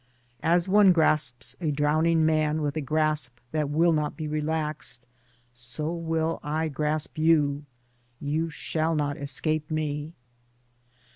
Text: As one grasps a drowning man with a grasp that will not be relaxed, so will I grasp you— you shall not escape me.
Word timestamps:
As 0.41 0.67
one 0.67 0.93
grasps 0.93 1.55
a 1.61 1.69
drowning 1.69 2.25
man 2.25 2.63
with 2.63 2.75
a 2.75 2.81
grasp 2.81 3.37
that 3.51 3.69
will 3.69 3.91
not 3.93 4.17
be 4.17 4.27
relaxed, 4.27 5.05
so 5.53 5.93
will 5.93 6.39
I 6.41 6.69
grasp 6.69 7.19
you— 7.19 7.65
you 8.33 8.49
shall 8.49 8.95
not 8.95 9.15
escape 9.15 9.69
me. 9.69 10.13